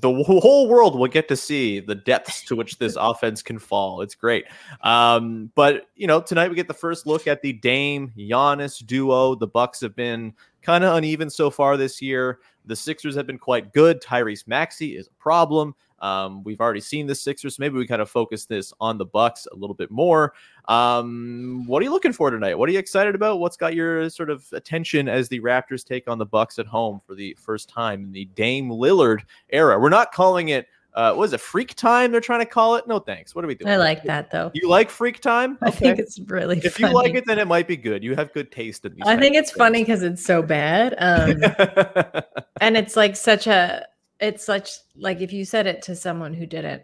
[0.00, 4.00] The whole world will get to see the depths to which this offense can fall.
[4.00, 4.46] It's great.
[4.82, 9.36] Um, but you know, tonight we get the first look at the Dame Giannis duo.
[9.36, 12.40] The Bucks have been kind of uneven so far this year.
[12.64, 14.02] The Sixers have been quite good.
[14.02, 15.76] Tyrese Maxey is a problem.
[16.00, 17.58] Um, we've already seen the Sixers.
[17.58, 20.34] Maybe we kind of focus this on the Bucks a little bit more.
[20.66, 22.54] Um, what are you looking for tonight?
[22.54, 23.40] What are you excited about?
[23.40, 27.00] What's got your sort of attention as the Raptors take on the Bucks at home
[27.06, 29.78] for the first time in the Dame Lillard era?
[29.78, 30.66] We're not calling it.
[30.94, 31.40] Uh, what is it?
[31.40, 32.10] Freak time?
[32.10, 32.86] They're trying to call it.
[32.88, 33.34] No thanks.
[33.34, 33.70] What are we doing?
[33.70, 34.50] I like that though.
[34.54, 35.56] You like freak time?
[35.62, 36.58] I think it's really.
[36.58, 36.88] If funny.
[36.88, 38.02] you like it, then it might be good.
[38.02, 39.02] You have good taste in these.
[39.06, 40.94] I think it's funny because it's so bad.
[40.98, 42.22] Um,
[42.60, 43.86] and it's like such a.
[44.20, 46.82] It's such like if you said it to someone who didn't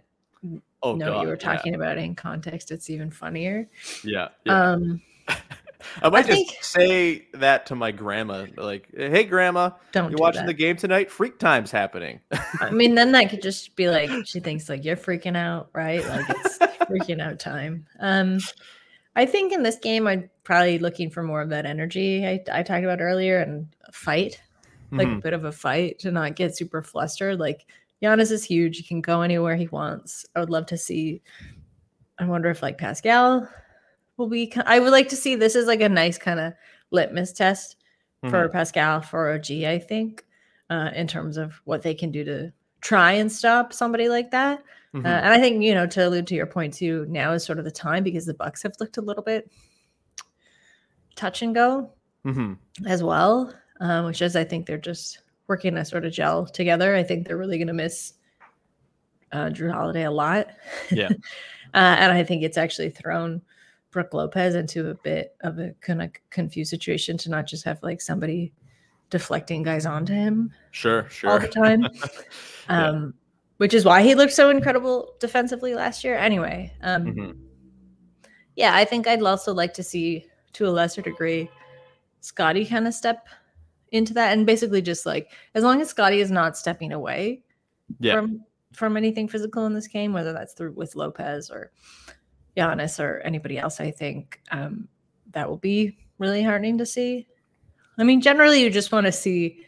[0.83, 3.69] oh, know God, you were yeah, talking about it in context, it's even funnier.
[4.05, 4.29] Yeah.
[4.45, 4.71] yeah.
[4.71, 5.03] Um,
[6.03, 10.17] I might I just think- say that to my grandma, like, "Hey, grandma, don't you
[10.17, 10.49] do watching that.
[10.49, 11.11] the game tonight?
[11.11, 12.21] Freak time's happening."
[12.61, 16.07] I mean, then that could just be like she thinks like you're freaking out, right?
[16.07, 16.59] Like it's
[16.91, 17.87] freaking out time.
[18.01, 18.41] Um,
[19.15, 22.63] I think in this game, I'm probably looking for more of that energy I, I
[22.63, 24.41] talked about earlier and fight,
[24.93, 25.23] like a Mhm.
[25.23, 27.39] bit of a fight to not get super flustered.
[27.41, 27.67] Like
[28.03, 30.25] Giannis is huge; he can go anywhere he wants.
[30.35, 31.23] I would love to see.
[32.19, 33.49] I wonder if like Pascal
[34.17, 34.53] will be.
[34.67, 36.53] I would like to see this is like a nice kind of
[36.91, 37.77] litmus test
[38.31, 39.65] for Pascal for OG.
[39.67, 40.25] I think
[40.71, 44.63] uh, in terms of what they can do to try and stop somebody like that.
[44.95, 45.05] Mhm.
[45.05, 47.59] Uh, and I think you know to allude to your point too, now is sort
[47.59, 49.51] of the time because the Bucks have looked a little bit
[51.15, 51.91] touch and go
[52.25, 52.59] Mhm.
[52.87, 56.95] as well, uh, which is I think they're just working to sort of gel together.
[56.97, 58.15] I think they're really going to miss
[59.33, 60.49] uh, Jrue Holiday a lot.
[60.91, 61.09] Yeah.
[61.75, 63.43] uh, and I think it's actually thrown
[63.91, 67.83] Brooke Lopez into a bit of a kind of confused situation to not just have
[67.83, 68.53] like somebody
[69.11, 71.31] deflecting guys onto him Sure, sure.
[71.31, 71.87] all the time.
[72.69, 72.89] Yeah.
[72.89, 73.15] um,
[73.59, 76.17] which is why he looked so incredible defensively last year.
[76.17, 77.37] Anyway, um, Mhm.
[78.57, 81.49] yeah, I think I'd also like to see, to a lesser degree,
[82.21, 83.29] Scottie kind of step
[83.97, 87.43] into that, and basically just like as long as Scottie is not stepping away
[87.99, 88.15] Yeah.
[88.15, 91.73] from from anything physical in this game, whether that's through with Lopez or
[92.57, 94.89] Giannis or anybody else, I think um,
[95.33, 97.27] that will be really heartening to see.
[97.99, 99.65] I mean, generally, you just want to see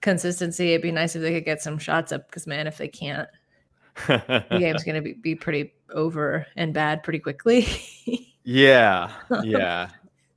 [0.00, 0.70] consistency.
[0.70, 3.28] It'd be nice if they could get some shots up because, man, if they can't,
[4.06, 7.66] the game's going to be, be pretty over and bad pretty quickly.
[8.44, 9.10] yeah,
[9.42, 9.88] yeah.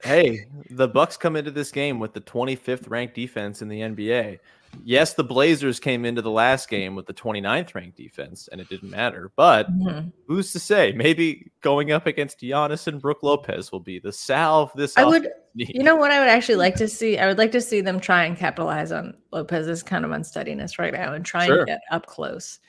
[0.04, 4.40] Hey, the Bucks come into this game with the 25th ranked defense in the NBA.
[4.84, 8.70] Yes, the Blazers came into the last game with the 29th ranked defense, and it
[8.70, 9.32] didn't matter.
[9.36, 10.12] But Mhm.
[10.28, 10.92] who's to say?
[10.92, 15.30] Maybe going up against Giannis and Brooke Lopez will be the salve this I would,
[15.56, 15.72] needs.
[15.74, 17.18] you know, what I would actually like to see.
[17.18, 20.94] I would like to see them try and capitalize on Lopez's kind of unsteadiness right
[20.94, 21.60] now and try Sure.
[21.60, 22.60] and get up close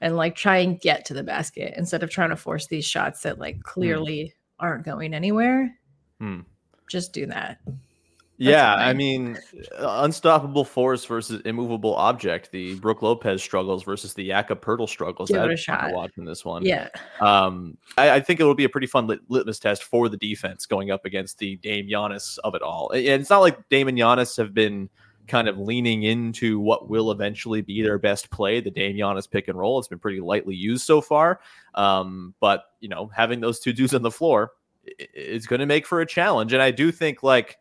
[0.00, 3.22] and like try and get to the basket instead of trying to force these shots
[3.22, 5.76] that like clearly aren't going anywhere.
[6.20, 6.40] Hmm.
[6.88, 7.58] Just do that.
[8.36, 9.38] Yeah, I mean,
[9.78, 12.50] unstoppable force versus immovable object.
[12.50, 14.56] The Brooke Lopez struggles versus the Yaka
[14.88, 15.30] struggles.
[15.30, 15.92] Give it I a shot.
[15.92, 16.64] watching this one.
[16.64, 16.88] Yeah.
[17.20, 20.16] Um, I, I think it will be a pretty fun lit- litmus test for the
[20.16, 22.90] defense going up against the Dame Giannis of it all.
[22.90, 24.90] And it's not like Dame and Giannis have been
[25.28, 29.46] kind of leaning into what will eventually be their best play, the Dame Giannis pick
[29.46, 29.78] and roll.
[29.78, 31.40] It's been pretty lightly used so far.
[31.76, 34.50] Um, but you know, having those two dudes on the floor
[35.14, 36.52] is going to make for a challenge.
[36.52, 37.58] And I do think like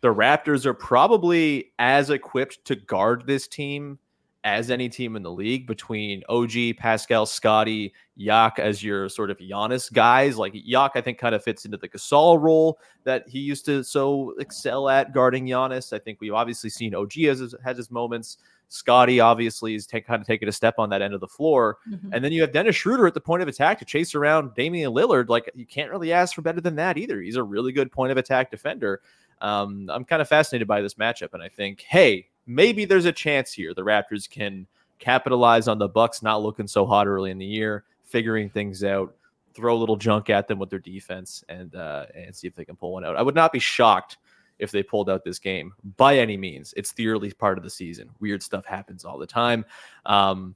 [0.00, 3.98] the Raptors are probably as equipped to guard this team
[4.44, 9.38] as any team in the league between OG, Pascal, Scottie, Yak as your sort of
[9.38, 10.38] Giannis guys.
[10.38, 13.82] Like Yak, I think kind of fits into the Gasol role that he used to
[13.82, 15.92] so excel at guarding Giannis.
[15.92, 18.38] I think we've obviously seen OG has has his moments.
[18.68, 21.78] Scottie obviously is ta- kind of taking a step on that end of the floor.
[21.90, 22.10] Mhm.
[22.12, 24.92] And then you have Dennis Schroeder at the point of attack to chase around Damian
[24.92, 25.28] Lillard.
[25.28, 27.20] Like you can't really ask for better than that either.
[27.20, 29.00] He's a really good point of attack defender.
[29.40, 33.12] Um, I'm kind of fascinated by this matchup, and I think, hey, maybe there's a
[33.12, 34.66] chance here the Raptors can
[34.98, 39.14] capitalize on the Bucks not looking so hot early in the year, figuring things out,
[39.54, 42.64] throw a little junk at them with their defense, and uh, and see if they
[42.64, 43.16] can pull one out.
[43.16, 44.18] I would not be shocked
[44.58, 46.74] if they pulled out this game by any means.
[46.76, 48.10] It's the early part of the season.
[48.20, 49.64] Weird stuff happens all the time.
[50.06, 50.54] Um,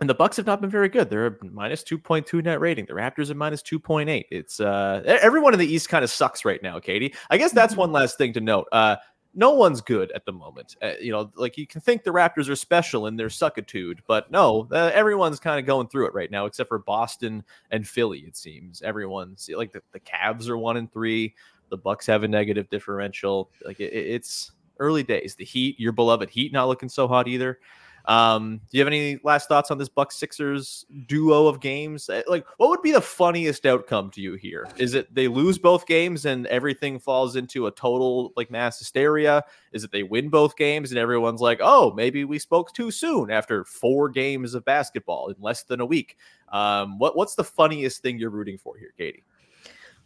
[0.00, 1.10] and the Bucks have not been very good.
[1.10, 2.86] They're a minus 2.2 net rating.
[2.86, 4.24] The Raptors are minus 2.8.
[4.30, 7.14] It's uh everyone in the East kind of sucks right now, Katie.
[7.30, 7.78] I guess that's Mhm.
[7.78, 8.66] one last thing to note.
[8.72, 8.96] Uh
[9.34, 10.76] no one's good at the moment.
[10.82, 14.30] Uh, you know, like you can think the Raptors are special in their suckitude, but
[14.30, 18.20] no, uh, everyone's kind of going through it right now, except for Boston and Philly.
[18.26, 21.34] It seems everyone's like the, the Cavs are one and three.
[21.72, 23.50] The Bucks have a negative differential.
[23.64, 25.34] Like it, it- it's early days.
[25.34, 27.58] The Heat, your beloved Heat, not looking so hot either.
[28.06, 32.10] Um, do you have any last thoughts on this Bucks Sixers duo of games?
[32.10, 34.66] Uh, Like, what would be the funniest outcome to you here?
[34.76, 39.44] Is it they lose both games and everything falls into a total like mass hysteria?
[39.72, 43.30] Is it they win both games and everyone's like, oh, maybe we spoke too soon
[43.30, 46.16] after four games of basketball in less than a week?
[46.48, 49.22] Um, what what's the funniest thing you're rooting for here, Katie?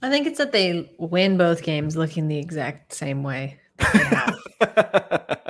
[0.03, 3.59] I think it's that they win both games looking the exact same way.
[3.79, 5.47] that they have.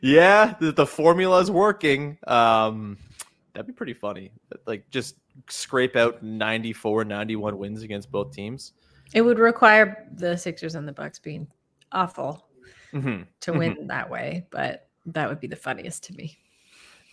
[0.00, 2.18] yeah, the, the formula is working.
[2.26, 2.98] Um,
[3.52, 4.32] that'd be pretty funny.
[4.66, 5.16] Like just
[5.48, 8.72] scrape out 94, 91 wins against both teams.
[9.14, 11.46] it would require the Sixers and the Bucks being
[11.92, 12.48] awful
[12.92, 13.26] Mhm.
[13.40, 16.38] to win that way, but that would be the funniest to me.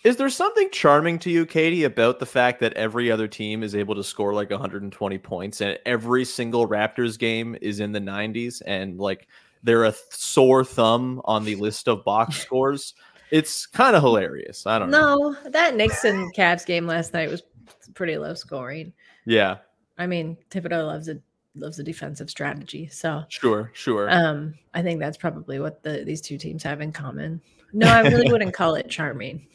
[0.04, 3.74] Is there something charming to you, Katie, about the fact that every other team is
[3.74, 8.62] able to score like 120 points and every single Raptors game is in the 90s
[8.66, 9.30] and like
[9.64, 12.96] they're a th- sore thumb on the list of box scores?
[13.32, 14.68] It's kind of hilarious.
[14.68, 15.36] I don't know.
[15.44, 17.42] No, that Knicks and Cavs game last night was
[17.94, 18.92] pretty low scoring.
[19.26, 19.60] Yeah,
[19.98, 21.18] I mean, Thibodeau loves a
[21.56, 24.10] loves a defensive strategy, so sure, sure.
[24.12, 27.42] um, I think that's probably what the these two teams have in common.
[27.72, 29.48] No, I really wouldn't call it charming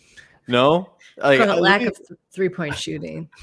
[0.48, 3.28] no, like, the I- lack of th- three point shooting.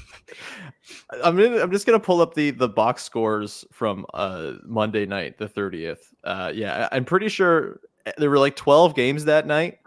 [1.24, 5.38] I'm gonna, I'm just gonna pull up the the box scores from uh Monday night,
[5.38, 5.98] the 30th.
[6.24, 9.78] Uh yeah, I'm pretty sure eh, there were like 12 games that night.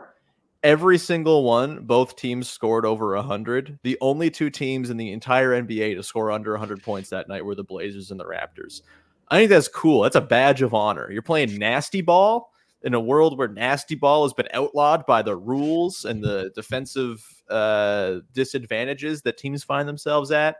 [0.62, 3.80] Every single one, both teams scored over 100.
[3.84, 7.46] The only two teams in the entire NBA to score under 100 points that night
[7.46, 8.82] were the Blazers and the Raptors.
[9.30, 10.02] I think that's cool.
[10.02, 11.10] That's a badge of honor.
[11.12, 12.52] You're playing nasty ball
[12.84, 17.26] in a world where nasty ball has been outlawed by the rules and the defensive
[17.50, 20.58] uh, disadvantages that teams find themselves at.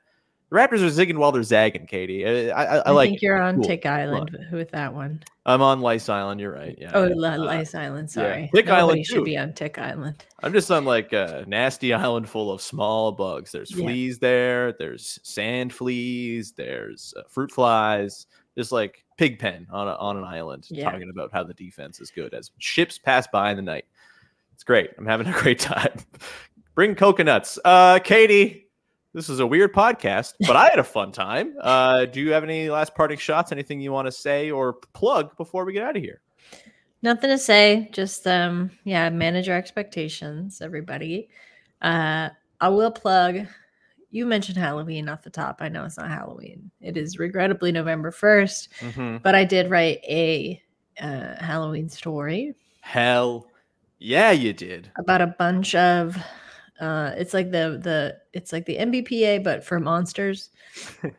[0.50, 2.26] The Raptors are zigging while they're zagging, Katie.
[2.26, 3.10] I, I, I I, like.
[3.10, 3.22] think it.
[3.26, 3.64] you're on Cool.
[3.66, 5.22] Tick Island with- with that one.
[5.46, 6.42] I'm on Lice Island.
[6.42, 6.76] You're right.
[6.80, 6.92] Yeah.
[6.94, 7.14] Oh, yeah.
[7.36, 8.10] Uh, Lice Island.
[8.12, 9.24] Sorry, Tick Nobody Island should too.
[9.26, 10.24] be on Tick Island.
[10.44, 13.52] I'm just on like a nasty island full of small bugs.
[13.52, 13.84] There's Yeah.
[13.86, 14.74] fleas there.
[14.74, 16.52] There's sand fleas.
[16.52, 18.26] There's uh, fruit flies.
[18.58, 20.90] Just like pig pen on a, on an island, Yeah.
[20.90, 23.84] talking about how the defense is good as ships pass by in the night.
[24.54, 24.92] It's great.
[24.98, 25.92] I'm having a great time.
[26.74, 28.70] Bring coconuts, uh, Katie.
[29.14, 31.54] This is a weird podcast, but I had a fun time.
[31.62, 33.52] Uh, do you have any last parting shots?
[33.52, 36.22] Anything you want to say or plug before we get out of here?
[37.02, 37.90] Nothing to say.
[37.92, 41.28] Just um, yeah, manage your expectations, everybody.
[41.82, 42.30] Uh,
[42.62, 43.48] I will plug.
[44.12, 45.58] You mentioned Halloween off the top.
[45.62, 46.72] I know it's not Halloween.
[46.82, 49.18] It is regrettably November first, Mm-hmm.
[49.18, 50.62] but I did write a
[51.02, 53.48] uh, Halloween story Hell,
[54.00, 54.92] yeah, you did.
[54.98, 56.18] about a bunch of.
[56.80, 60.50] Uh, it's like the the it's like the NBPA, but for monsters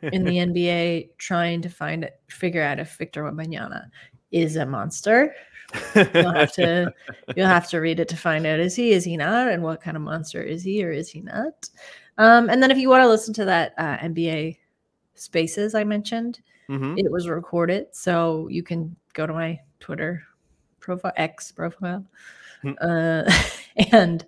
[0.02, 3.84] in the NBA, trying to find it, figure out if Victor Wembanyama
[4.32, 5.34] is a monster.
[5.94, 6.92] you'll have to
[7.36, 9.80] you'll have to read it to find out is he is he not and what
[9.80, 11.68] kind of monster is he or is he not
[12.20, 14.56] um and then if you want to listen to that uh nba
[15.14, 16.40] spaces i mentioned
[16.70, 16.96] Mhm.
[16.98, 17.88] it was recorded.
[17.90, 20.22] So you can go to my Twitter
[20.78, 22.04] profile, X profile,
[22.62, 22.72] Hmm.
[22.80, 23.24] uh,
[23.92, 24.24] and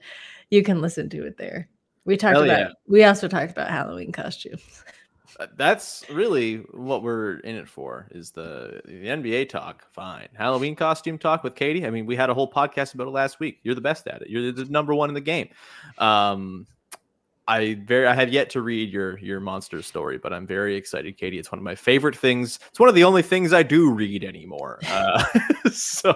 [0.51, 1.69] you can listen to it there.
[2.05, 2.59] We talked Hell about.
[2.59, 2.69] yeah.
[2.89, 4.85] We also talked about Halloween costumes.
[5.41, 9.87] Uh, That's really what we're in it for is the the NBA talk.
[9.93, 10.29] Fine.
[10.35, 11.87] Halloween costume talk with Katie.
[11.87, 13.59] I mean, we had a whole podcast about it last week.
[13.63, 14.29] You're the best at it.
[14.29, 15.49] You're the number one in the game.
[15.97, 16.67] Um
[17.49, 21.17] I very I have yet to read your your monster story, but I'm very excited,
[21.17, 21.39] Katie.
[21.39, 22.61] It's one of my favorite things.
[22.69, 24.79] It's one of the only things I do read anymore.
[24.87, 25.25] Uh,
[25.73, 26.15] so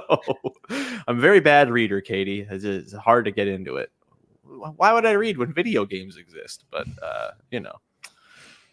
[0.70, 2.46] I'm a very bad reader, Katie.
[2.48, 3.90] It's, it's hard to get into it.
[4.44, 6.64] Why would I read when video games exist?
[6.70, 7.74] But uh, you know,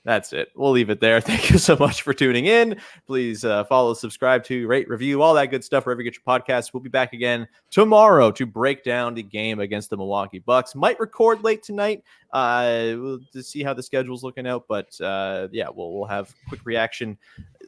[0.06, 0.50] that's it.
[0.56, 1.22] We'll leave it there.
[1.34, 2.80] Thank you so much for tuning in.
[3.08, 6.40] Please uh, follow, subscribe to, rate, review, all that good stuff wherever you get your
[6.40, 6.74] podcasts.
[6.74, 10.76] We'll be back again tomorrow to break down the game against the Milwaukee Bucks.
[10.76, 14.66] Might record late tonight uh, we'll, to see how the schedule's looking out.
[14.68, 17.18] But uh, yeah, we'll, we'll have quick reaction,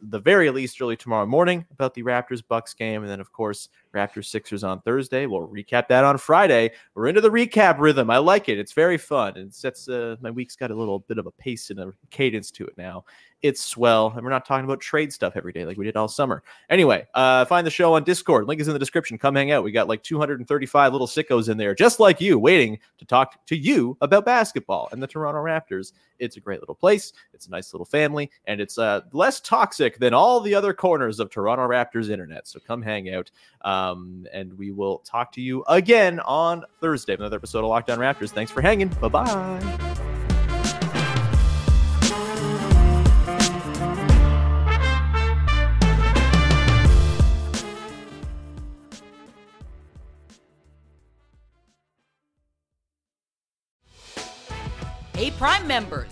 [0.09, 3.01] the very least, early tomorrow morning about the Raptors Bucks game.
[3.01, 5.25] And then, of course, Raptors Sixers on Thursday.
[5.25, 6.71] We'll recap that on Friday.
[6.93, 8.09] We're into the recap rhythm.
[8.09, 8.59] I like it.
[8.59, 9.37] It's very fun.
[9.37, 12.51] It sets uh, my week's got a little bit of a pace and a cadence
[12.51, 13.05] to it now.
[13.41, 16.07] It's swell, and we're not talking about trade stuff every day like we did all
[16.07, 16.41] summer.
[16.69, 18.47] Anyway, uh, find the show on Discord.
[18.47, 19.19] Link is in the description.
[19.19, 19.63] Come hang out.
[19.63, 23.55] We got like 235 little sickos in there, just like you, waiting to talk to
[23.55, 25.91] you about basketball and the Toronto Raptors.
[26.17, 27.13] It's a great little place.
[27.33, 31.19] It's a nice little family, and it's uh, less toxic than all the other corners
[31.19, 32.47] of Toronto Raptors internet.
[32.47, 33.31] So come hang out.
[33.61, 37.99] Um, and we will talk to you again on Thursday another episode of Locked On
[37.99, 38.29] Raptors.
[38.29, 38.89] Thanks for hanging.
[38.89, 39.95] Bye bye.
[55.15, 56.11] Hey, Prime members,